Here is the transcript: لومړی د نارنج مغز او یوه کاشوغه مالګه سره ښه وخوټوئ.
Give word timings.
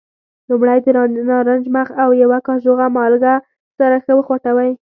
لومړی 0.49 0.79
د 0.81 0.87
نارنج 1.29 1.63
مغز 1.75 1.93
او 2.03 2.09
یوه 2.23 2.39
کاشوغه 2.47 2.85
مالګه 2.95 3.33
سره 3.77 3.95
ښه 4.03 4.13
وخوټوئ. 4.15 4.71